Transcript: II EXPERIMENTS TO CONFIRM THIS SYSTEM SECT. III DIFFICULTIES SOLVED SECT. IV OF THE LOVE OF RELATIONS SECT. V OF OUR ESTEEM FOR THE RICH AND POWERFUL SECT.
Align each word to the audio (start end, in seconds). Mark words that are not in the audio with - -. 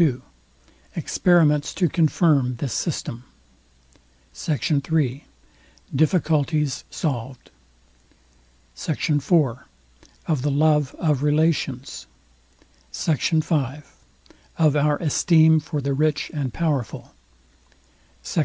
II 0.00 0.22
EXPERIMENTS 0.96 1.74
TO 1.74 1.86
CONFIRM 1.86 2.56
THIS 2.56 2.72
SYSTEM 2.72 3.22
SECT. 4.32 4.90
III 4.90 5.26
DIFFICULTIES 5.94 6.84
SOLVED 6.88 7.50
SECT. 8.74 9.10
IV 9.10 9.30
OF 10.26 10.40
THE 10.40 10.50
LOVE 10.50 10.94
OF 10.98 11.22
RELATIONS 11.22 12.06
SECT. 12.90 13.30
V 13.44 13.82
OF 14.56 14.74
OUR 14.74 14.96
ESTEEM 15.02 15.60
FOR 15.60 15.82
THE 15.82 15.92
RICH 15.92 16.30
AND 16.32 16.54
POWERFUL 16.54 17.12
SECT. 18.22 18.38